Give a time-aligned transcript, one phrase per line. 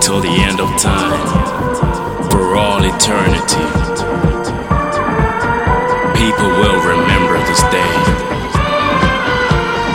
[0.00, 1.20] till the end of time,
[2.30, 3.66] for all eternity.
[6.16, 7.94] People will remember this day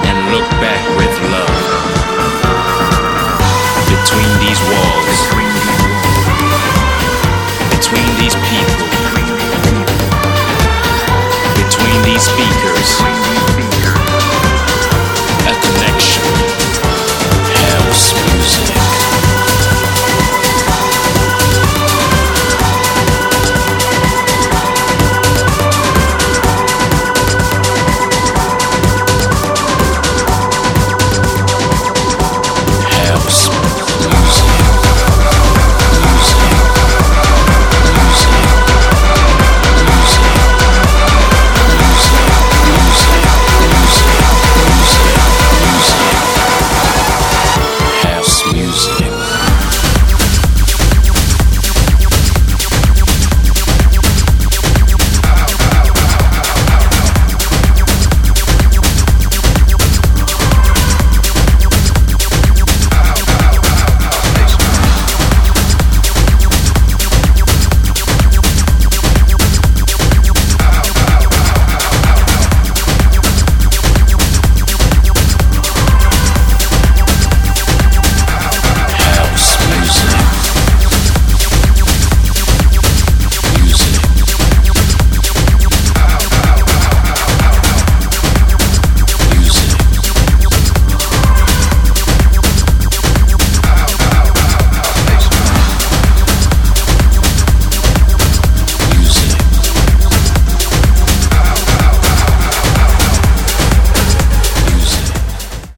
[0.08, 1.56] and look back with love
[3.90, 5.35] between these walls.